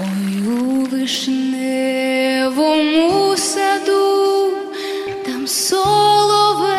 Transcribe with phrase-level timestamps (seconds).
[0.00, 1.36] Ой, у вишневому
[3.36, 4.50] саду,
[5.26, 6.76] там соловейко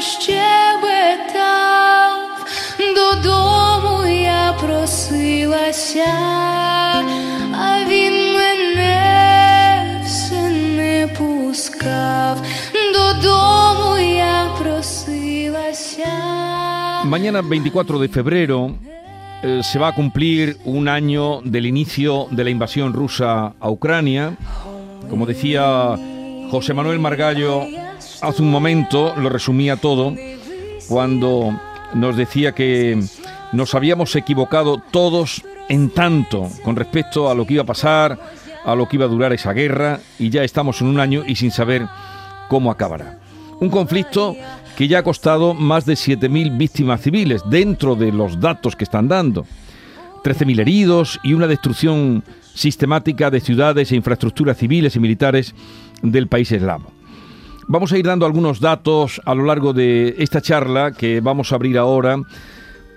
[0.00, 2.12] щебетав,
[2.94, 6.14] додому я просилася,
[7.88, 10.04] він мене
[11.18, 12.38] пускав,
[12.94, 16.08] додому я просилася.
[17.04, 18.70] Mañana 24 de febrero
[19.46, 24.38] eh, se va a cumplir un año del inicio de la invasión rusa a Ucrania.
[25.10, 25.98] Como decía
[26.50, 27.64] José Manuel Margallo
[28.22, 30.14] hace un momento, lo resumía todo,
[30.88, 31.60] cuando
[31.92, 32.98] nos decía que
[33.52, 38.18] nos habíamos equivocado todos en tanto con respecto a lo que iba a pasar,
[38.64, 41.36] a lo que iba a durar esa guerra, y ya estamos en un año y
[41.36, 41.86] sin saber
[42.48, 43.18] cómo acabará.
[43.60, 44.36] Un conflicto
[44.76, 49.08] que ya ha costado más de 7.000 víctimas civiles dentro de los datos que están
[49.08, 49.46] dando.
[50.24, 55.54] 13.000 heridos y una destrucción sistemática de ciudades e infraestructuras civiles y militares
[56.02, 56.90] del país eslavo.
[57.66, 61.54] Vamos a ir dando algunos datos a lo largo de esta charla que vamos a
[61.54, 62.20] abrir ahora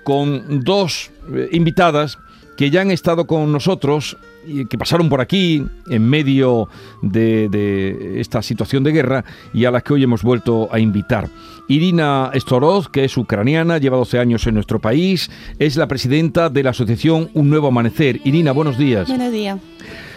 [0.04, 2.18] con dos eh, invitadas
[2.58, 6.68] que ya han estado con nosotros y que pasaron por aquí en medio
[7.02, 11.30] de, de esta situación de guerra y a las que hoy hemos vuelto a invitar.
[11.68, 16.64] Irina Storov, que es ucraniana, lleva 12 años en nuestro país, es la presidenta de
[16.64, 18.20] la asociación Un Nuevo Amanecer.
[18.24, 19.08] Irina, buenos días.
[19.08, 19.60] Buenos días.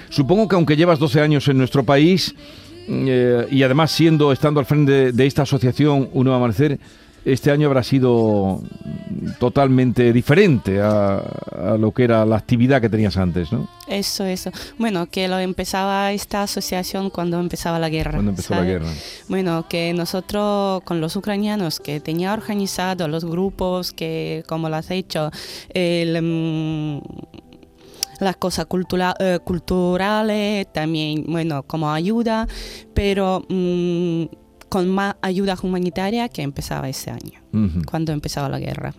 [0.08, 2.34] Supongo que aunque llevas 12 años en nuestro país
[2.88, 6.78] eh, y además siendo, estando al frente de, de esta asociación Un Nuevo Amanecer,
[7.24, 8.62] este año habrá sido
[9.38, 13.68] totalmente diferente a, a, lo que era la actividad que tenías antes, ¿no?
[13.86, 14.50] Eso, eso.
[14.78, 18.12] Bueno, que lo empezaba esta asociación cuando empezaba la guerra.
[18.12, 18.88] Cuando empezó la guerra.
[19.28, 24.90] Bueno, que nosotros con los ucranianos que tenía organizado los grupos que, como lo has
[24.90, 25.30] hecho,
[25.74, 27.00] el, mm,
[28.20, 32.46] las cosas cultura- eh, culturales, también, bueno, como ayuda,
[32.94, 34.24] pero mm,
[34.70, 37.40] con más ayuda humanitaria que empezaba ese año,
[37.84, 38.94] cuando empezaba la guerra.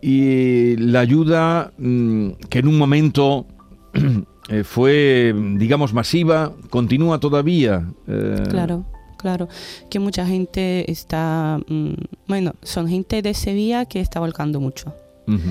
[0.00, 3.46] Y la ayuda mm, que en un momento
[4.50, 7.88] eh, fue, digamos, masiva, continúa todavía.
[8.06, 8.84] eh, Claro,
[9.16, 9.48] claro.
[9.88, 11.94] Que mucha gente está, mm,
[12.28, 14.94] bueno, son gente de Sevilla que está volcando mucho.
[15.26, 15.50] Ujú.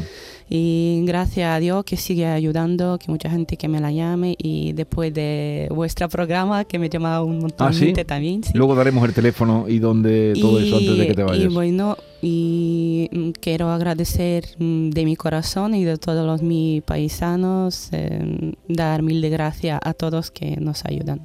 [0.50, 4.74] Y gracias a Dios que sigue ayudando, que mucha gente que me la llame y
[4.74, 7.86] después de vuestro programa que me llama un montón ¿Ah, de sí?
[7.86, 8.44] gente también.
[8.44, 8.52] sí.
[8.54, 11.54] Luego daremos el teléfono y donde todo eso antes de que te Y vayas.
[11.54, 17.88] bueno, y mm, quiero agradecer mm, de mi corazón y de todos los mis paisanos,
[17.94, 21.22] eh, dar mil de gracias a todos que nos ayudan.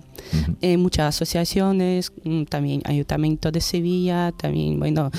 [0.61, 5.11] Eh, muchas asociaciones, mm, también Ayuntamiento de Sevilla, también, bueno,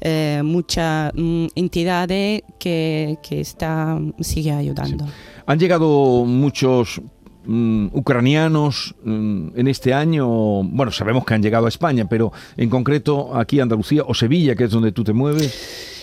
[0.00, 5.06] eh, muchas mm, entidades que, que está, sigue ayudando.
[5.46, 7.00] Han llegado muchos
[7.44, 10.62] mm, ucranianos en este año.
[10.64, 14.54] Bueno, sabemos que han llegado a España, pero en concreto aquí a Andalucía o Sevilla,
[14.54, 15.96] que es donde tú te mueves.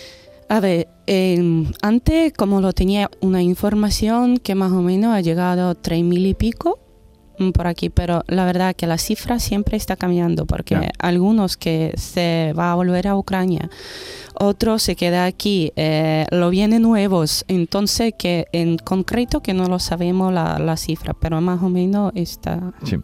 [0.48, 5.74] A ver, eh, antes como lo tenía una información que más o menos ha llegado
[5.74, 6.78] tres mil y pico
[7.54, 12.52] por aquí, pero la verdad que la cifra siempre está cambiando porque algunos que se
[12.58, 13.70] va a volver a Ucrania,
[14.34, 19.78] otros se queda aquí, eh, lo vienen nuevos, entonces que en concreto que no lo
[19.78, 22.72] sabemos la, la cifra, pero más o menos está...
[22.84, 22.96] Sí.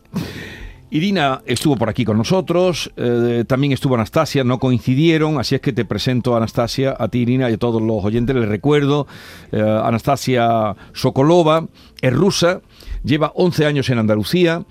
[0.93, 5.73] Irina estuvo por aquí con nosotros, eh, también estuvo Anastasia, no coincidieron, así es que
[5.73, 9.07] te presento a Anastasia, a ti Irina y a todos los oyentes, les recuerdo,
[9.53, 11.69] eh, Anastasia Sokolova
[12.03, 12.61] es rusa,
[13.05, 14.65] lleva 11 años en Andalucía,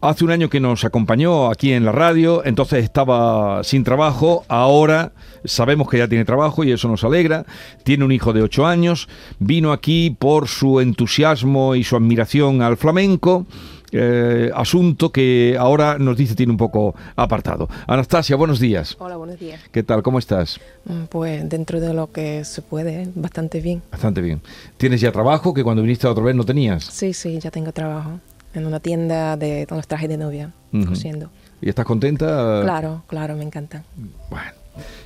[0.00, 5.12] hace un año que nos acompañó aquí en la radio, entonces estaba sin trabajo, ahora
[5.44, 7.44] sabemos que ya tiene trabajo y eso nos alegra,
[7.84, 9.08] tiene un hijo de 8 años,
[9.38, 13.46] vino aquí por su entusiasmo y su admiración al flamenco,
[13.92, 17.68] eh, asunto que ahora nos dice tiene un poco apartado.
[17.86, 18.96] Anastasia, buenos días.
[18.98, 19.60] Hola, buenos días.
[19.72, 20.02] ¿Qué tal?
[20.02, 20.60] ¿Cómo estás?
[20.84, 23.82] Mm, Pues dentro de lo que se puede, bastante bien.
[23.90, 24.40] Bastante bien.
[24.76, 26.84] ¿Tienes ya trabajo que cuando viniste la otra vez no tenías?
[26.84, 28.20] Sí, sí, ya tengo trabajo
[28.54, 30.86] en una tienda de con los trajes de novia, Ujú.
[30.90, 31.30] cosiendo.
[31.60, 32.60] ¿Y estás contenta?
[32.62, 33.82] Claro, claro, me encanta.
[34.30, 34.52] Bueno.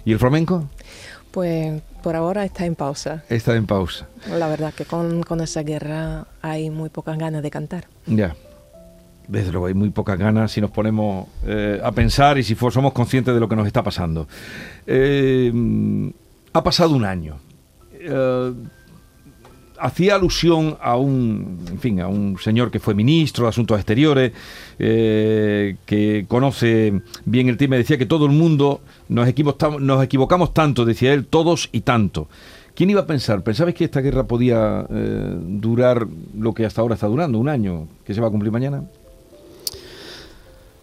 [0.05, 0.69] ¿Y el flamenco?
[1.31, 3.25] Pues por ahora está en pausa.
[3.31, 4.07] Está en pausa.
[4.29, 7.87] La verdad que con, con esa guerra hay muy pocas ganas de cantar.
[8.07, 8.37] Ya.
[9.29, 12.93] Desde luego, hay muy pocas ganas si nos ponemos eh, a pensar y si somos
[12.93, 14.27] conscientes de lo que nos está pasando.
[14.87, 15.53] Eh,
[16.53, 17.37] ha pasado un año.
[17.93, 18.53] Eh,
[19.79, 24.33] hacía alusión a un, en fin, a un señor que fue ministro de Asuntos Exteriores,
[24.79, 31.27] que conoce bien el tema, decía que todo el mundo nos equivocamos, tanto, decía él,
[31.27, 32.29] todos y tanto,
[32.75, 33.43] ¿Quién iba a pensar?
[33.43, 36.07] ¿Pensabais que esta guerra podía durar
[36.39, 38.85] lo que hasta ahora está durando, un año, que se va a cumplir mañana?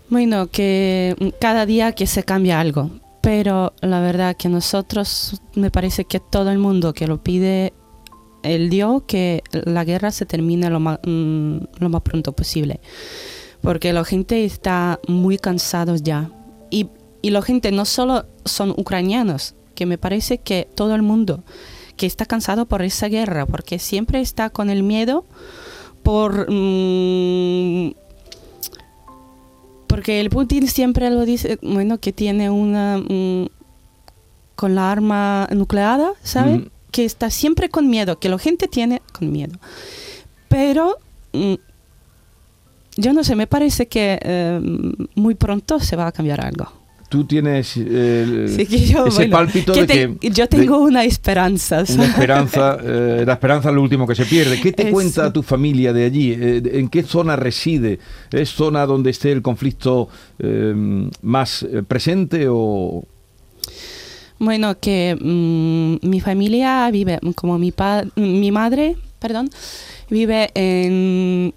[0.09, 2.89] Bueno, que cada día que se cambia algo,
[3.21, 7.73] pero la verdad que nosotros, me parece que todo el mundo que lo pide,
[8.41, 12.79] el Dios que la guerra se termine lo más, mm, lo más pronto posible,
[13.61, 16.31] porque la gente está muy cansados ya.
[16.71, 16.87] Y,
[17.21, 21.43] y la gente no solo son ucranianos, que me parece que todo el mundo
[21.97, 25.25] que está cansado por esa guerra, porque siempre está con el miedo
[26.01, 26.49] por...
[26.49, 27.91] mm,
[29.99, 33.03] porque el Putin siempre lo dice, bueno, que tiene una...
[34.55, 36.59] con la arma nucleada, ¿sabe?
[36.59, 36.69] Mm.
[36.89, 39.59] Que está siempre con miedo, que la gente tiene con miedo.
[40.47, 40.99] Pero...
[41.33, 41.55] mm,
[42.95, 44.61] yo no sé, me parece que eh,
[45.15, 46.71] muy pronto se va a cambiar algo.
[47.09, 50.29] Tú tienes eh, Sí, que yo, ese bueno, pálpito que de te- que...
[50.29, 51.83] yo de- tengo una esperanza.
[51.89, 54.61] Una esperanza, eh, la esperanza es lo último que se pierde.
[54.61, 54.91] ¿Qué te Eso.
[54.91, 56.31] cuenta tu familia de allí?
[56.33, 57.97] Eh, ¿En qué zona reside?
[58.31, 60.07] ¿Es zona donde esté el conflicto
[60.37, 63.03] eh, más presente o...?
[64.37, 69.49] Bueno, que mm, mi familia vive, como mi, pa- mi madre, perdón,
[70.09, 71.53] vive en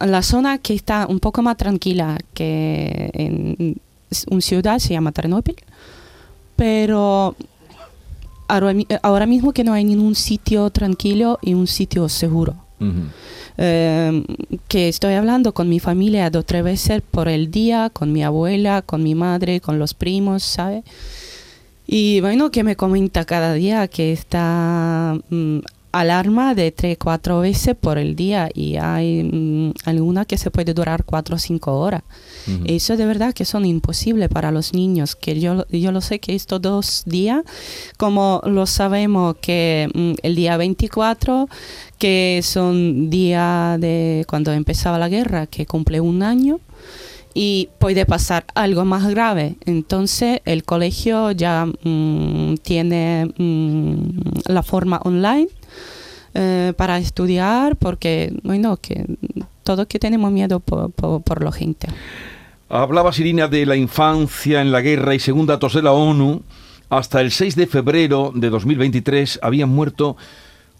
[0.00, 3.76] la zona que está un poco más tranquila que en
[4.30, 5.56] una ciudad, se llama Ternópil,
[6.56, 7.34] pero
[8.48, 12.56] ahora, mi- ahora mismo que no hay ningún sitio tranquilo y un sitio seguro.
[13.56, 14.24] Eh,
[14.68, 18.22] que estoy hablando con mi familia dos o tres veces por el día, con mi
[18.22, 20.82] abuela, con mi madre, con los primos, ¿sabe?
[21.86, 25.58] Y bueno, que me comenta cada día que está mm,
[26.00, 30.74] alarma de tres, cuatro veces por el día y hay mm, alguna que se puede
[30.74, 32.02] durar cuatro o cinco horas.
[32.46, 32.64] Ujú.
[32.66, 36.34] Eso de verdad que son imposibles para los niños, que yo, yo lo sé que
[36.34, 37.42] estos dos días,
[37.96, 41.48] como lo sabemos que mm, el día 24,
[41.98, 46.60] que son día de cuando empezaba la guerra, que cumple un año,
[47.34, 49.56] y puede pasar algo más grave.
[49.64, 53.94] Entonces el colegio ya mm, tiene mm,
[54.46, 55.48] la forma online
[56.34, 59.06] eh, para estudiar, porque bueno, que
[59.62, 61.88] todos que tenemos miedo por, por, por la gente.
[62.68, 66.42] Hablabas, Irina, de la infancia en la guerra y según datos de la ONU,
[66.90, 70.16] hasta el 6 de febrero de 2023 habían muerto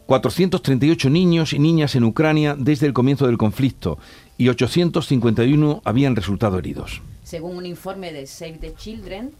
[0.06, 3.98] 438 niños y niñas en Ucrania desde el comienzo del conflicto
[4.36, 7.00] y 851 habían resultado heridos.
[7.22, 9.30] Según un informe de Save the Children,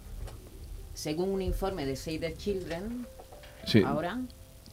[0.95, 3.07] según un informe de Save the Children,
[3.67, 3.83] Sí.
[3.85, 4.19] ahora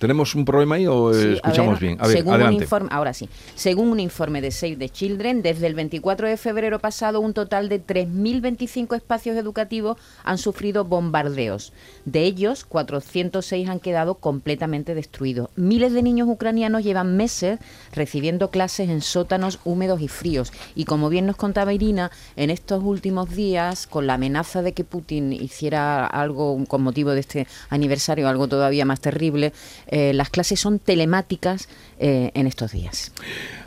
[0.01, 2.01] ¿Tenemos un problema ahí o eh, Sí, escuchamos ver, bien?
[2.01, 2.57] A ver, según adelante.
[2.57, 3.29] Un informe, ahora sí.
[3.53, 7.69] Según un informe de Save the Children, desde el 24 de febrero pasado, un total
[7.69, 11.71] de 3.025 espacios educativos han sufrido bombardeos.
[12.05, 15.49] De ellos, 406 han quedado completamente destruidos.
[15.55, 17.59] Miles de niños ucranianos llevan meses
[17.93, 20.51] recibiendo clases en sótanos húmedos y fríos.
[20.73, 24.83] Y como bien nos contaba Irina, en estos últimos días, con la amenaza de que
[24.83, 29.53] Putin hiciera algo con motivo de este aniversario, algo todavía más terrible,
[29.91, 33.11] eh, las clases son telemáticas eh, en estos días.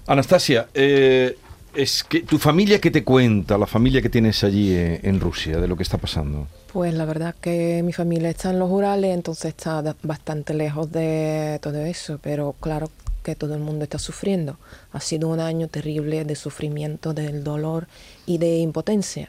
[0.06, 1.36] Anastasia, eh,
[1.74, 5.58] es que tu familia qué te cuenta, la familia que tienes allí eh, en Rusia,
[5.58, 6.46] de lo que está pasando.
[6.72, 11.58] Pues la verdad que mi familia está en los Urales, entonces está bastante lejos de
[11.62, 12.90] todo eso, pero claro
[13.22, 14.58] que todo el mundo está sufriendo.
[14.92, 17.86] Ha sido un año terrible de sufrimiento, del dolor
[18.26, 19.28] y de impotencia,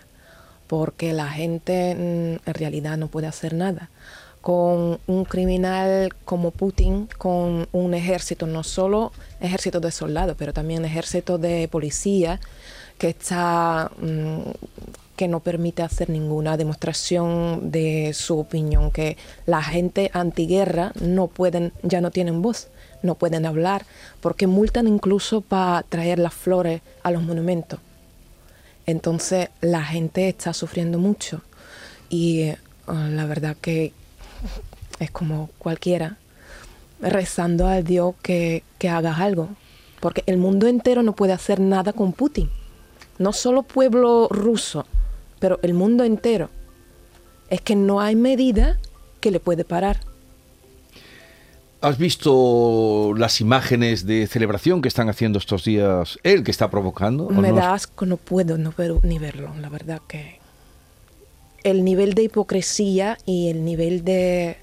[0.68, 3.90] porque la gente mm, en realidad no puede hacer nada.
[4.46, 10.86] Con un criminal como Putin, con un ejército, no solo ejército de soldados, pero también
[10.86, 12.40] ejército de policía,
[13.00, 14.52] que está mm,
[15.16, 21.72] que no permite hacer ninguna demostración de su opinión, que la gente antiguerra no pueden,
[21.84, 22.68] ya no tienen voz,
[23.02, 23.86] no pueden hablar,
[24.20, 27.80] porque multan incluso para traer las flores a los monumentos.
[28.86, 31.42] Entonces la gente está sufriendo mucho
[32.10, 33.94] y eh, la verdad que
[35.00, 36.18] es como cualquiera
[37.01, 39.50] rezando al Dios que, que haga algo,
[40.00, 42.50] porque el mundo entero no puede hacer nada con Putin,
[43.20, 44.86] no solo pueblo ruso,
[45.39, 46.50] pero el mundo entero.
[47.50, 48.80] Es que no hay medida
[49.20, 50.00] que le puede parar.
[51.82, 57.27] ¿Has visto las imágenes de celebración que están haciendo estos días él, que está provocando?
[57.27, 57.56] ¿O Me no?
[57.58, 60.39] da asco, no puedo no ver- ni verlo, la verdad que
[61.66, 64.56] el nivel de hipocresía y el nivel de,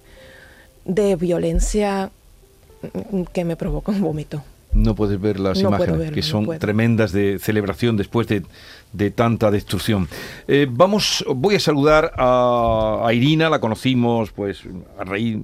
[0.86, 2.10] de violencia
[3.34, 4.42] que me provoca un vómito.
[4.72, 8.42] No puedes ver las No imágenes, verlo, que son tremendas de celebración después de,
[8.92, 10.08] de tanta destrucción.
[10.48, 14.62] Eh, vamos, voy a saludar a, a Irina, la conocimos pues
[14.98, 15.36] a raíz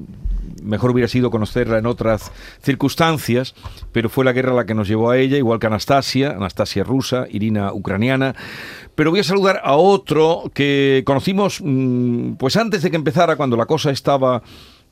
[0.63, 3.55] mejor hubiera sido conocerla en otras circunstancias,
[3.93, 7.27] pero fue la guerra la que nos llevó a ella, igual que Anastasia, Anastasia rusa,
[7.31, 8.35] Irina ucraniana.
[8.95, 13.57] Pero voy a saludar a otro que conocimos mm, pues antes de que empezara, cuando
[13.57, 14.43] la cosa estaba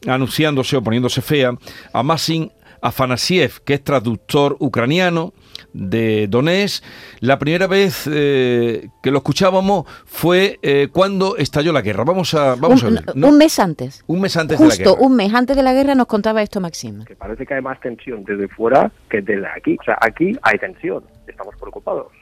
[0.06, 1.56] anunciándose o poniéndose fea,
[1.92, 5.32] a Masin Afanasiev, que es traductor ucraniano
[5.76, 6.82] de Donetsk.
[7.20, 12.04] La primera vez eh, que lo escuchábamos fue eh, cuando estalló la guerra.
[12.04, 13.24] Vamos a, vamos un, a ver.
[13.24, 14.02] un mes antes.
[14.06, 15.06] Un mes antes de la Justo guerra.
[15.06, 17.04] un mes antes de la guerra nos contaba esto Maxim.
[17.04, 19.76] que parece que hay más tensión desde fuera que desde aquí.
[19.80, 22.12] O sea, aquí hay tensión, estamos preocupados,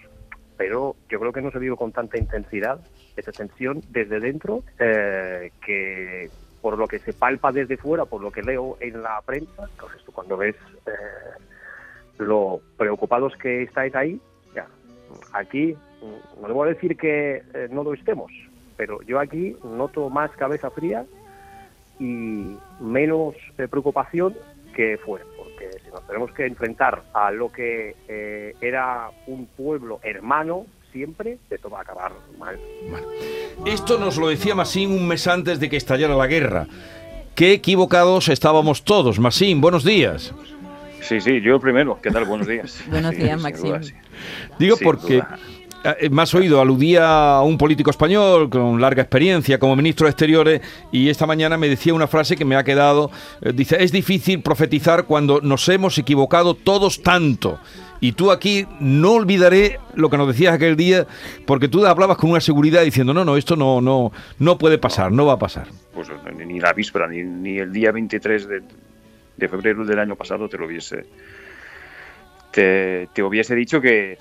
[0.57, 2.81] pero yo creo que no se vive con tanta intensidad
[3.17, 6.31] esa tensión desde dentro eh, que
[6.61, 10.03] por lo que se palpa desde fuera, por lo que leo en la prensa, entonces
[10.05, 10.57] tú cuando ves
[10.87, 10.91] eh,
[12.19, 14.21] lo preocupados que estáis ahí,
[14.55, 14.67] ya,
[15.33, 15.77] aquí
[16.41, 18.31] no debo decir que eh, no lo estemos,
[18.77, 21.05] pero yo aquí noto más cabeza fría
[21.99, 24.37] y menos eh, preocupación
[24.75, 30.01] que fuera, porque si nos tenemos que enfrentar a lo que eh, era un pueblo
[30.03, 32.59] hermano siempre, esto va a acabar mal.
[33.67, 36.67] Esto nos lo decía Masín un mes antes de que estallara la guerra.
[37.35, 39.19] Qué equivocados estábamos todos.
[39.19, 40.33] Masín, buenos días.
[41.07, 41.99] Sí, sí, yo primero.
[42.03, 42.25] ¿Qué tal?
[42.25, 42.83] Buenos días.
[42.91, 43.67] Buenos Sí, días, Maxim.
[43.69, 43.93] duda, sí.
[44.59, 45.39] Digo Sin porque duda.
[46.01, 50.11] eh, me has oído, aludía a un político español con larga experiencia como ministro de
[50.13, 50.61] Exteriores
[50.93, 53.11] y esta mañana me decía una frase que me ha quedado,
[53.43, 57.59] eh, dice, es difícil profetizar cuando nos hemos equivocado todos tanto.
[58.01, 61.07] Y tú aquí no olvidaré lo que nos decías aquel día,
[61.47, 65.11] porque tú hablabas con una seguridad diciendo, no, no, esto no, no, no puede pasar,
[65.11, 65.69] no va a pasar.
[65.95, 68.63] Pues ni- ni la víspera, ni, ni el día 23 de,
[69.37, 71.05] de febrero del año pasado te lo hubiese.
[72.51, 74.17] Te, te hubiese dicho que,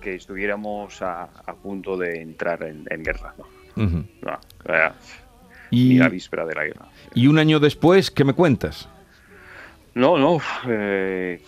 [0.00, 3.34] que estuviéramos a, a punto de entrar en, en guerra.
[3.36, 4.04] No, Ujú.
[4.22, 4.90] no, eh,
[5.70, 6.86] Y, la víspera de la guerra.
[7.14, 8.88] y un año después, ¿qué me cuentas?
[9.94, 10.38] No, no.
[10.68, 11.42] eh,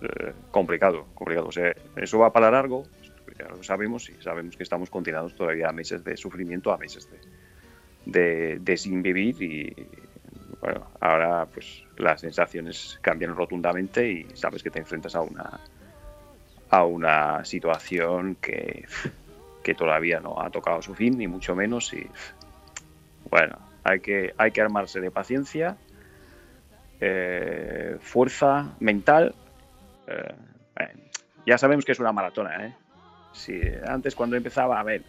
[0.00, 1.48] eh, complicado, complicado.
[1.48, 2.84] O sea, eso va para largo,
[3.38, 7.08] ya lo sabemos, y sabemos que estamos condenados todavía a meses de sufrimiento, a meses
[7.10, 7.18] de,
[8.06, 9.74] de, de sin vivir y
[10.64, 15.60] bueno, ahora pues las sensaciones cambian rotundamente y sabes que te enfrentas a una
[16.70, 18.86] a una situación que,
[19.62, 22.08] que todavía no ha tocado su fin, ni mucho menos, y
[23.30, 25.76] bueno, hay que, hay que armarse de paciencia
[26.98, 29.34] eh, fuerza mental.
[30.06, 30.34] eh,
[31.46, 32.74] ya sabemos que es una maratona, ¿eh?
[33.32, 35.02] Si antes cuando empezaba, a ver,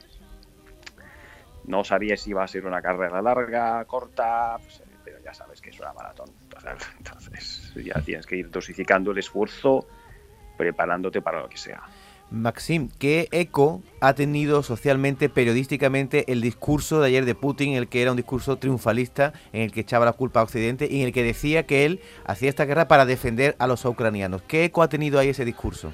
[1.63, 4.83] no sabía si iba a ser una carrera larga, corta, pues,
[5.25, 6.29] ya sabes que es una maratón.
[6.97, 9.87] Entonces, ya tienes que ir dosificando el esfuerzo,
[10.55, 11.81] preparándote para lo que sea.
[12.31, 17.87] Maxim, ¿qué eco ha tenido socialmente, periodísticamente, el discurso de ayer de Putin, en el
[17.87, 21.07] que era un discurso triunfalista, en el que echaba la culpa a Occidente y en
[21.07, 24.41] el que decía que él hacía esta guerra para defender a los ucranianos?
[24.43, 25.91] ¿Qué eco ha tenido ahí ese discurso?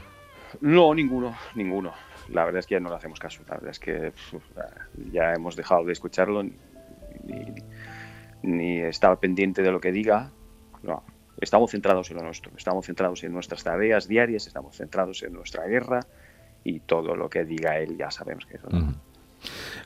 [0.62, 1.94] No, ninguno, ninguno.
[2.30, 3.42] La verdad es que ya no le hacemos caso.
[3.48, 4.14] La verdad es que
[5.12, 6.54] ya hemos dejado de escucharlo ni,
[7.26, 7.46] ni,
[8.44, 10.32] ni estar pendiente de lo que diga.
[10.84, 11.04] No,
[11.40, 12.52] estamos centrados en lo nuestro.
[12.58, 16.02] Estamos centrados en nuestras tareas diarias, estamos centrados en nuestra guerra
[16.64, 18.94] y todo lo que diga él ya sabemos que eso no,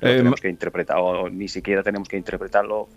[0.02, 2.90] Eh, tenemos que interpretar, o ni siquiera tenemos que interpretarlo,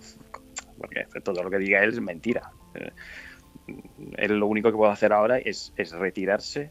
[0.77, 2.51] porque todo lo que diga él es mentira.
[2.75, 2.91] Eh,
[4.17, 6.71] Él lo único que puede hacer ahora es, es retirarse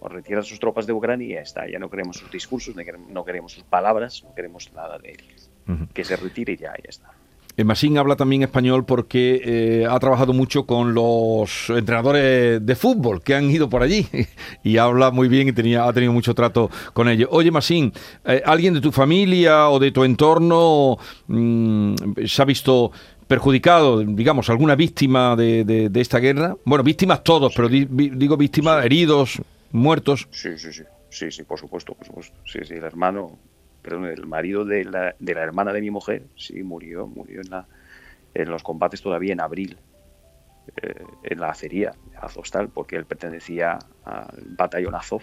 [0.00, 1.66] o retirar sus tropas de Ucrania y ya está.
[1.68, 5.88] Ya no queremos sus discursos, no queremos, sus palabras, no queremos nada de él.
[5.94, 7.10] Que se retire y ya, ya está.
[7.58, 13.22] Eh, Masín habla también español porque eh, ha trabajado mucho con los entrenadores de fútbol
[13.22, 14.06] que han ido por allí
[14.62, 17.28] y habla muy bien y tenía, ha tenido mucho trato con ellos.
[17.32, 17.92] Oye, Masín,
[18.26, 20.98] eh, ¿alguien de tu familia o de tu entorno
[21.28, 21.94] mm,
[22.26, 22.92] se ha visto
[23.26, 26.56] perjudicado, digamos, alguna víctima de, de- de esta guerra?
[26.64, 29.40] Bueno, víctimas todos, pero di- digo víctimas, heridos,
[29.72, 30.28] muertos.
[30.30, 30.82] Sí, sí, sí.
[31.08, 32.36] Sí, sí, por supuesto, por supuesto.
[32.44, 33.38] Sí, sí, el hermano,
[33.86, 37.50] perdón, el marido de la, de la hermana de mi mujer, sí, murió, murió en,
[37.50, 37.68] la,
[38.34, 39.78] en los combates todavía en abril,
[40.82, 45.22] eh, en la acería Azostal, porque él pertenecía al batallón Azov.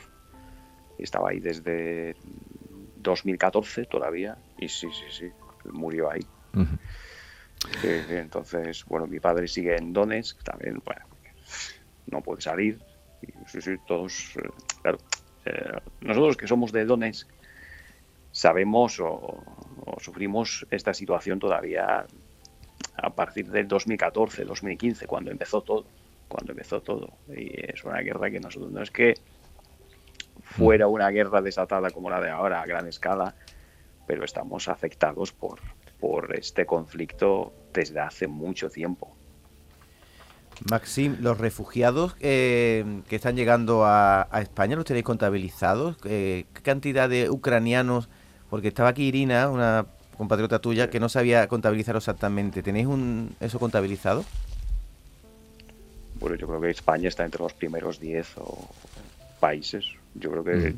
[0.98, 2.16] Estaba ahí desde
[2.96, 5.30] 2014 todavía, y sí, sí, sí,
[5.74, 6.26] murió ahí.
[7.84, 11.06] Entonces, bueno, mi padre sigue en Donetsk, también, bueno,
[12.06, 12.80] no puede salir.
[13.22, 14.50] Y, sí, sí, todos, eh,
[14.82, 15.00] claro,
[15.48, 17.33] eh, nosotros que somos de Donetsk,
[18.34, 19.06] sabemos o,
[19.86, 22.06] o sufrimos esta situación todavía
[22.96, 25.86] a partir del 2014, 2015, cuando empezó todo,
[26.28, 27.14] cuando empezó todo.
[27.30, 29.14] Y es una guerra que nosotros no es que
[30.44, 33.36] fuera una guerra desatada como la de ahora a gran escala,
[34.06, 35.60] pero estamos afectados por,
[36.00, 39.16] por este conflicto desde hace mucho tiempo.
[40.70, 45.98] Maxim, los refugiados eh, que están llegando a, España, ¿los tenéis contabilizados?
[46.06, 48.10] Eh, ¿Qué cantidad de ucranianos?
[48.54, 52.62] Porque estaba aquí Irina, una compatriota tuya, que no sabía contabilizar exactamente.
[52.62, 54.24] ¿Tenéis un, eso contabilizado?
[56.20, 58.36] Bueno, yo creo que España está entre los primeros 10
[59.40, 59.86] países.
[60.14, 60.76] Yo creo que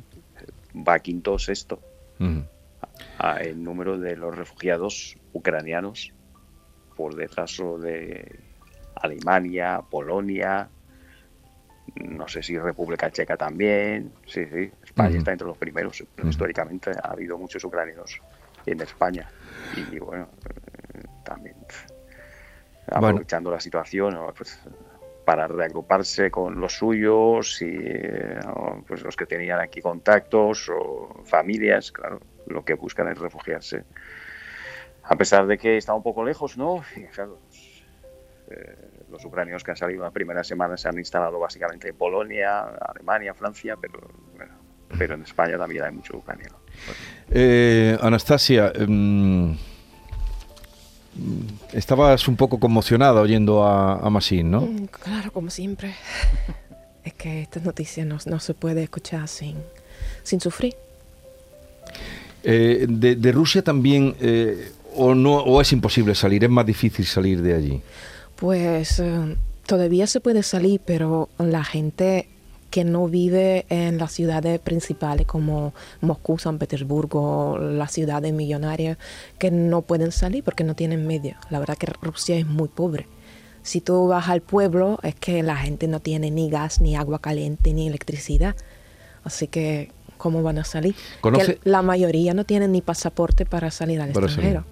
[0.88, 1.82] va quinto o sexto
[3.41, 6.13] el número de los refugiados ucranianos
[6.96, 8.39] por detrás de
[8.96, 10.70] Alemania, Polonia,
[11.96, 14.13] no sé si República Checa también.
[14.27, 16.01] Sí, sí, España está entre los primeros.
[16.23, 18.21] Históricamente ha habido muchos ucranianos
[18.65, 19.29] en España.
[19.91, 20.29] Y, bueno,
[20.93, 21.57] eh, también
[22.87, 24.57] aprovechando la situación, pues,
[25.25, 27.77] para reagruparse con los suyos y
[28.87, 33.83] pues los que tenían aquí contactos o familias, claro, lo que buscan es refugiarse.
[35.03, 36.83] A pesar de que está un poco lejos, ¿no?
[38.47, 38.75] Eh,
[39.09, 43.33] los ucranianos que han salido la primera semana se han instalado básicamente en Polonia, Alemania,
[43.33, 43.99] Francia, pero
[44.97, 46.55] pero en España también hay mucho ucraniano.
[47.29, 49.57] Eh, Anastasia, em,
[51.73, 54.61] estabas un poco conmocionada oyendo a, a Masín, ¿no?
[54.61, 55.95] Mm, claro, como siempre.
[57.05, 59.57] es que esta noticia no, no se puede escuchar sin,
[60.23, 60.75] sin sufrir.
[62.43, 66.43] Eh, de, Rusia también, eh, o, no, ¿o es imposible salir?
[66.43, 67.81] ¿Es más difícil salir de allí?
[68.35, 72.27] Pues eh, todavía se puede salir, pero la gente
[72.69, 78.98] que no vive en las ciudades principales como Moscú, San Petersburgo, las ciudades millonarias,
[79.39, 81.38] que no pueden salir porque no tienen medios.
[81.50, 83.07] La verdad que Rusia es muy pobre.
[83.63, 87.19] Si tú vas al pueblo es que la gente no tiene ni gas, ni agua
[87.19, 88.55] caliente, ni electricidad.
[89.24, 90.95] Así que cómo van a salir.
[91.63, 94.65] la mayoría no tienen ni pasaporte para salir al extranjero.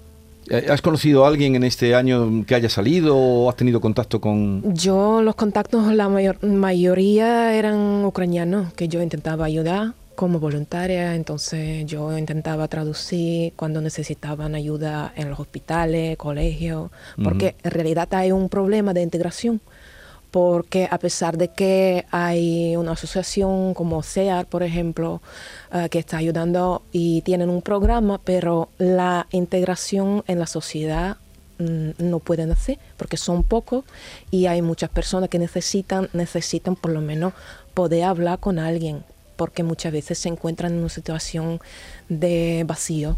[0.49, 4.19] Eh, ¿Has conocido a alguien en este año que haya salido o has tenido contacto
[4.19, 4.75] con...?
[4.75, 11.85] Yo, los contactos, la mayor, mayoría eran ucranianos, que yo intentaba ayudar como voluntaria, entonces
[11.85, 16.91] yo intentaba traducir cuando necesitaban ayuda en los hospitales, colegios,
[17.23, 19.59] porque en realidad hay un problema de integración
[20.33, 25.21] porque a pesar de que hay una asociación como CEAR, por ejemplo,
[25.71, 31.17] eh, que está ayudando y tienen un programa, pero la integración en la sociedad
[31.59, 33.85] mm, no pueden hacer porque son pocos
[34.31, 37.33] y hay muchas personas que necesitan necesitan por lo menos
[37.75, 39.03] poder hablar con alguien
[39.35, 41.59] porque muchas veces se encuentran en una situación
[42.09, 43.17] de vacío.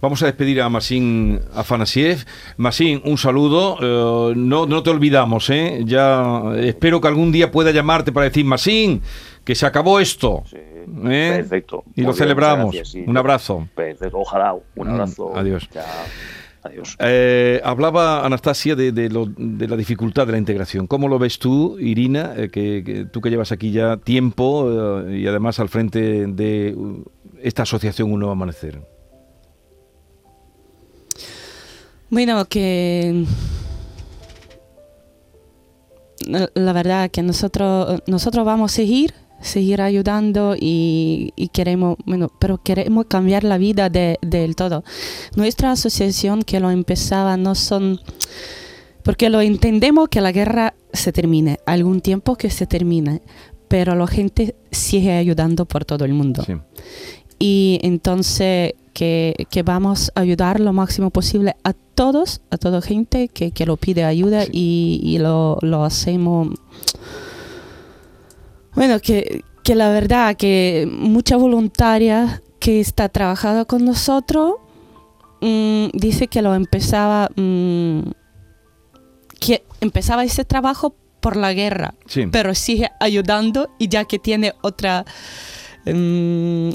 [0.00, 2.24] Vamos a despedir a Masín Afanasiev.
[2.56, 3.78] Masín, un saludo.
[3.80, 5.82] Eh, no, no te olvidamos, ¿eh?
[5.84, 9.02] Ya espero que algún día pueda llamarte para decir, Masín,
[9.44, 10.44] que se acabó esto.
[10.54, 11.32] ¿eh?
[11.36, 11.84] Perfecto.
[11.94, 12.76] Y lo celebramos.
[13.06, 13.68] un abrazo.
[13.74, 14.18] Perfecto.
[14.18, 14.54] Ojalá.
[14.54, 15.36] Un mm, abrazo.
[15.36, 15.68] adiós.
[16.64, 16.96] Adiós.
[17.00, 19.08] Eh, hablaba Anastasia de, de,
[19.68, 20.86] la dificultad de la integración.
[20.86, 25.68] ¿Cómo lo ves tú, Irina, que, tú que llevas aquí ya tiempo y además al
[25.68, 26.76] frente de
[27.40, 28.91] esta asociación Un Nuevo Amanecer?
[32.12, 33.24] Bueno, que
[36.26, 43.06] la verdad que nosotros, nosotros vamos a seguir, seguir ayudando y, queremos, bueno, pero queremos
[43.06, 44.84] cambiar la vida del todo.
[45.36, 47.98] Nuestra asociación que lo empezaba no son,
[49.02, 53.22] porque lo entendemos que la guerra se termine, algún tiempo que se termine,
[53.68, 56.44] pero la gente sigue ayudando por todo el mundo.
[57.38, 63.28] Y entonces que, que, vamos a ayudar lo máximo posible a todos, a toda gente
[63.28, 66.48] que, que lo pide ayuda y, y lo, lo, hacemos.
[68.74, 74.54] Bueno, que, que, la verdad que mucha voluntaria que está trabajando con nosotros
[75.40, 78.00] mmm, dice que lo empezaba, mmm,
[79.40, 82.26] que empezaba ese trabajo por la guerra, sí.
[82.30, 85.04] pero sigue ayudando y ya que tiene otra,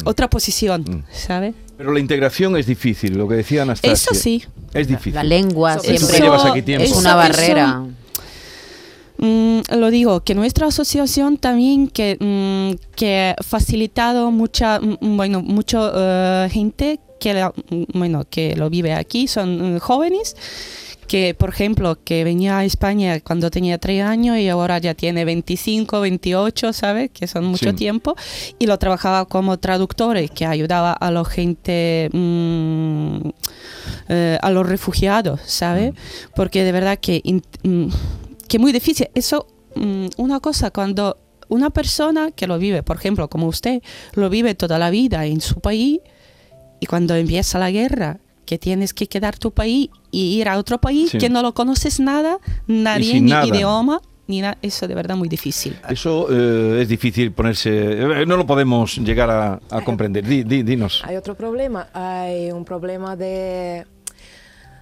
[0.04, 1.04] otra posición, mm.
[1.12, 1.56] ¿sabes?
[1.78, 3.93] Pero la integración es difícil, lo que decía Anastasia.
[3.93, 4.43] Eso sí.
[4.74, 5.13] Es difícil.
[5.13, 6.17] La lengua siempre
[6.84, 7.84] es una barrera.
[9.20, 15.41] Mm, lo digo, que nuestra asociación también que, mm, que ha facilitado mucha, mm, bueno,
[15.41, 17.50] mucha uh, gente que,
[17.93, 20.36] bueno, que lo vive aquí, son jóvenes
[21.08, 25.26] que, por ejemplo, que venía a España cuando tenía 3 años y ahora ya tiene
[25.26, 27.12] 25, 28, ¿sabes?
[27.12, 28.15] Que son mucho tiempo.
[28.60, 33.30] Y lo trabajaba como traductor, que ayudaba a la gente, mm,
[34.10, 35.93] eh, a los refugiados, ¿sabes?
[35.93, 35.96] Mm.
[36.36, 37.22] Porque de verdad que,
[37.63, 37.88] mm,
[38.48, 39.10] que muy difícil.
[39.15, 39.48] Eso,
[40.17, 41.17] una cosa, cuando
[41.50, 43.82] una persona que lo vive, por ejemplo, como usted,
[44.13, 46.00] lo vive toda la vida en su país
[46.80, 50.79] y cuando empieza la guerra, que tienes que quedar tu país y ir a otro
[50.79, 51.19] país Sí.
[51.19, 53.45] que no lo conoces nada, nadie, ni nada.
[53.45, 54.57] idioma, ni nada.
[54.63, 55.75] Eso de verdad muy difícil.
[55.88, 57.69] Eso eh, es difícil ponerse...
[57.71, 60.25] eh, no lo podemos llegar a, a comprender.
[60.25, 61.03] Di- di- dinos.
[61.05, 63.86] Hay otro problema, hay un problema de,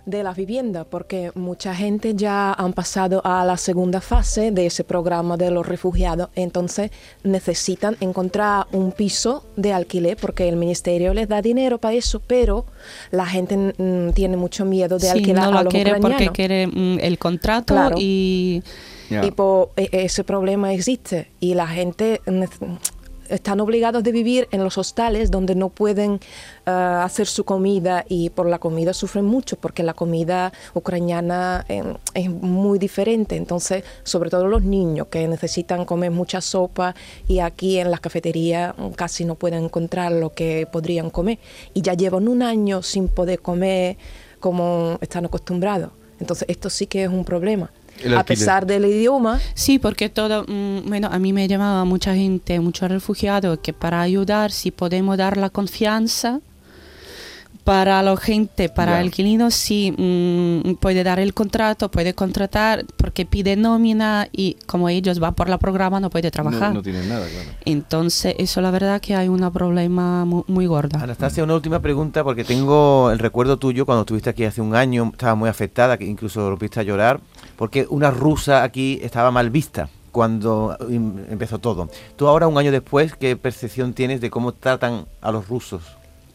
[0.05, 4.83] de la vivienda, porque mucha gente ya han pasado a la segunda fase de ese
[4.83, 6.91] programa de los refugiados, entonces
[7.23, 12.65] necesitan encontrar un piso de alquiler, porque el ministerio les da dinero para eso, pero
[13.11, 16.29] la gente mm, tiene mucho miedo de Sí, alquilar no a lo los quiere porque
[16.29, 17.95] quiere mm, el contrato Claro.
[17.99, 18.61] y.
[19.23, 22.21] Y po- e- ese problema existe y la gente
[23.29, 26.19] están obligados de vivir en los hostales donde no pueden
[26.65, 31.83] eh, hacer su comida y por la comida sufren mucho porque la comida ucraniana eh,
[32.13, 33.35] es muy diferente.
[33.35, 36.95] Entonces, sobre todo los niños que necesitan comer mucha sopa
[37.27, 41.39] y aquí en las cafeterías mm, casi no pueden encontrar lo que podrían comer
[41.73, 43.97] y ya llevan un año sin poder comer
[44.39, 45.91] como están acostumbrados.
[46.19, 47.71] Entonces, esto sí que es un problema.
[48.17, 52.59] A pesar del idioma, Sí, porque todo, mm, bueno, a mí me llamaba mucha gente,
[52.59, 56.39] muchos refugiados, que para ayudar, si podemos dar la confianza
[57.63, 58.99] para la gente, para Ya.
[59.01, 64.87] el inquilino, sí mm, puede dar el contrato, puede contratar, porque pide nómina y como
[64.87, 66.69] ellos van por la programa no puede trabajar.
[66.69, 67.49] No, no tienen nada, claro.
[67.65, 70.99] Entonces, eso la verdad que hay un problema mu- muy, gordo.
[70.99, 75.09] Anastasia, una última pregunta porque tengo el recuerdo tuyo cuando estuviste aquí hace un año,
[75.11, 77.19] estaba muy afectada, que incluso lo viste a llorar,
[77.55, 81.89] porque una rusa aquí estaba mal vista cuando em, empezó todo.
[82.15, 85.83] Tú ahora, un año después, ¿qué percepción tienes de cómo tratan a los rusos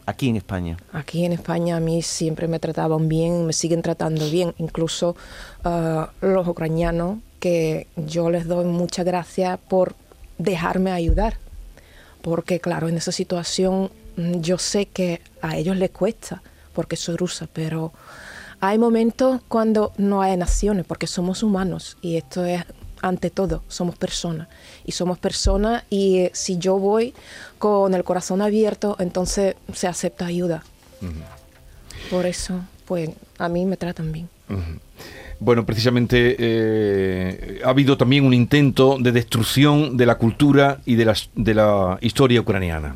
[0.04, 0.76] aquí en España?
[0.92, 5.16] aquí en España a mí siempre me trataban bien, me siguen tratando bien, incluso
[5.64, 9.94] ah, los ucranianos, que yo les doy muchas gracias por
[10.36, 11.38] dejarme ayudar,
[12.20, 16.42] porque claro, en esa situación mm, yo sé que a ellos les cuesta,
[16.74, 17.92] porque soy rusa, pero
[18.60, 22.64] hay momentos cuando no hay naciones, porque somos humanos y esto es
[23.02, 24.48] ante todo, somos personas.
[24.84, 27.14] Y somos personas y eh, si yo voy
[27.58, 30.62] con el corazón abierto, entonces se acepta ayuda.
[32.10, 34.28] Por eso, pues a mí me tratan bien.
[35.38, 41.04] Bueno, precisamente eh, ha habido también un intento de destrucción de la cultura y de
[41.06, 42.94] la, de la historia ucraniana.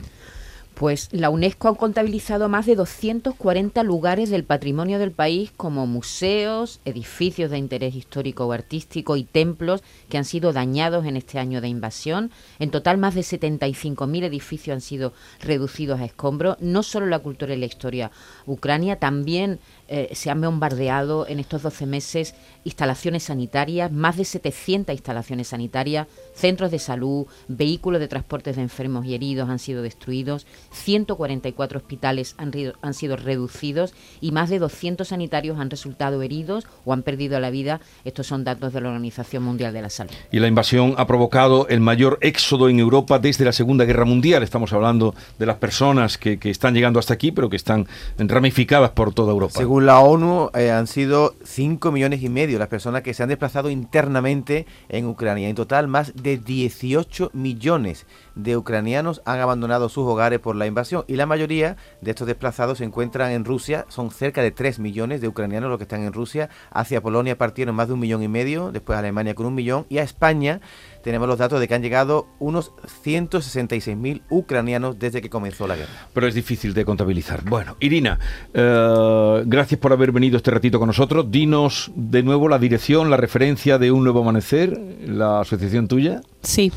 [0.74, 6.80] Pues la UNESCO ha contabilizado más de 240 lugares del patrimonio del país como museos,
[6.84, 11.60] edificios de interés histórico o artístico y templos que han sido dañados en este año
[11.60, 12.32] de invasión.
[12.58, 16.56] En total, más de 75.000 edificios han sido reducidos a escombros.
[16.60, 18.10] No solo la cultura y la historia
[18.44, 24.94] ucrania, también eh, se han bombardeado en estos 12 meses instalaciones sanitarias, más de 700
[24.94, 30.46] instalaciones sanitarias, centros de salud, vehículos de transportes de enfermos y heridos han sido destruidos,
[30.72, 36.92] 144 hospitales han, han sido reducidos y más de 200 sanitarios han resultado heridos o
[36.92, 37.80] han perdido la vida.
[38.04, 40.12] Estos son datos de la Organización Mundial de la Salud.
[40.32, 44.42] Y la invasión ha provocado el mayor éxodo en Europa desde la Segunda Guerra Mundial.
[44.42, 48.90] Estamos hablando de las personas que, que están llegando hasta aquí, pero que están ramificadas
[48.90, 49.54] por toda Europa.
[49.56, 53.28] Según la ONU, eh, han sido 5 millones y medio las personas que se han
[53.28, 55.48] desplazado internamente en Ucrania.
[55.48, 61.04] En total, más de 18 millones de ucranianos han abandonado sus hogares por la invasión
[61.06, 63.86] y la mayoría de estos desplazados se encuentran en Rusia.
[63.88, 66.48] Son cerca de 3 millones de ucranianos los que están en Rusia.
[66.70, 69.86] Hacia Polonia partieron más de un millón y medio, después a Alemania con un millón
[69.88, 70.60] y a España
[71.04, 72.72] tenemos los datos de que han llegado unos
[73.04, 75.92] 166.000 ucranianos desde que comenzó la guerra.
[76.14, 77.44] Pero es difícil de contabilizar.
[77.44, 78.18] Bueno, Irina,
[78.54, 81.30] eh, gracias por haber venido este ratito con nosotros.
[81.30, 86.22] Dinos de nuevo la dirección, la referencia de Un Nuevo Amanecer, la asociación tuya.
[86.42, 86.72] Sí,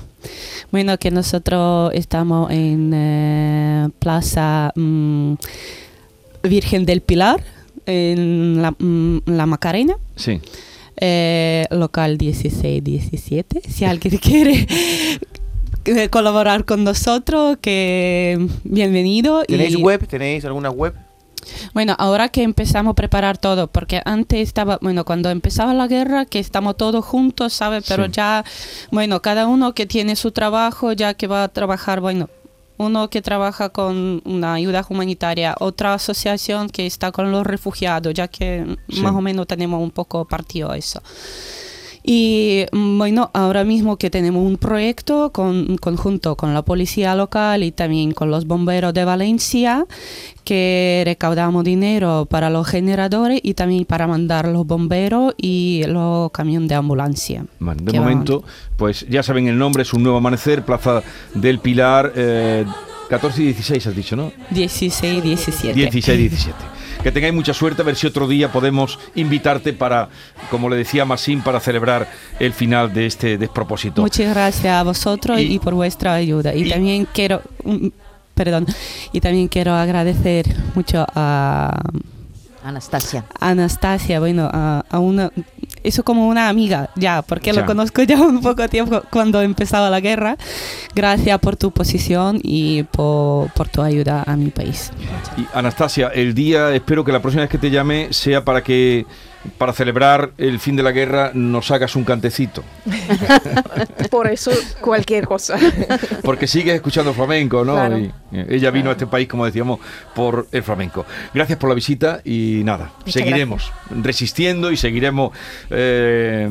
[0.72, 5.34] bueno, que nosotros estamos en eh, Plaza mm,
[6.44, 7.42] Virgen del Pilar,
[7.86, 10.40] en la, mm, la Macarena, Sí.
[10.98, 13.62] eh, local 16-17.
[13.68, 14.68] Si alguien quiere
[15.86, 19.44] eh, colaborar con nosotros, que bienvenido.
[19.44, 20.06] y- ¿Tenéis web?
[20.08, 20.94] ¿Tenéis alguna web?
[21.74, 26.26] Bueno, ahora que empezamos a preparar todo, porque antes estaba, bueno, cuando empezaba la guerra,
[26.26, 27.86] que estamos todos juntos, ¿sabes?
[27.88, 28.12] Pero Sí.
[28.14, 28.44] ya,
[28.92, 32.30] bueno, cada uno que tiene su trabajo, ya que va a trabajar, bueno,
[32.80, 38.28] uno que trabaja con una ayuda humanitaria, otra asociación que está con los refugiados, ya
[38.28, 39.02] que Sí.
[39.02, 41.02] más o menos tenemos un poco partido eso.
[42.10, 47.63] Y mm, bueno, ahora mismo que tenemos un proyecto con, conjunto con la policía local
[47.63, 49.86] y también con los bomberos de Valencia,
[50.46, 56.70] que recaudamos dinero para los generadores y también para mandar los bomberos y los camiones
[56.70, 57.46] de ambulancia.
[57.60, 58.43] Bueno, de que van- momento,
[58.78, 62.63] pues ya saben el nombre, es Un Nuevo Amanecer, Plaza del Pilar, eh,
[63.10, 64.32] 14 y 16 has dicho, ¿no?
[64.52, 65.74] 16, 17.
[65.74, 66.56] 16 y 17.
[67.04, 70.10] Que tengáis mucha suerte, a ver si otro día podemos invitarte para,
[70.50, 72.08] como le decía Masín, para celebrar
[72.40, 74.02] el final de este despropósito.
[74.02, 76.54] Muchas gracias a vosotros y, por vuestra ayuda.
[76.56, 77.88] Y, también quiero, mm,
[78.34, 78.66] perdón,
[79.12, 81.80] y también quiero agradecer mucho a
[82.68, 83.24] Anastasia.
[83.40, 85.32] Anastasia, bueno, a, una,
[85.84, 90.02] eso como una amiga ya, porque lo conozco ya un poco tiempo cuando empezaba la
[90.02, 90.38] guerra.
[90.94, 94.92] Gracias por tu posición y por, por tu ayuda a mi país.
[95.38, 99.06] Y Anastasia, el día, espero que la próxima vez que te llame sea para que
[99.58, 102.64] para celebrar el fin de la guerra nos hagas un cantecito.
[104.10, 105.58] Por eso cualquier cosa.
[106.24, 107.98] Porque sigues escuchando flamenco, ¿no?
[107.98, 109.80] Y eh, ella vino a este país, como decíamos,
[110.14, 111.06] por el flamenco.
[111.34, 115.32] Gracias por la visita y nada, seguiremos resistiendo y seguiremos
[115.70, 116.50] eh,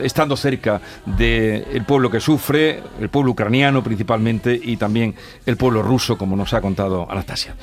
[0.00, 5.14] estando cerca del pueblo que sufre, el pueblo ucraniano principalmente y también
[5.46, 7.54] el pueblo ruso, como nos ha contado Anastasia.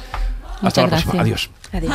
[0.61, 1.21] Hasta la próxima.
[1.21, 1.49] Adiós.
[1.71, 1.93] Adiós.